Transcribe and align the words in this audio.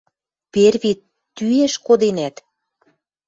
Перви 0.53 0.91
тӱэш 1.35 1.73
коденӓт? 1.85 2.35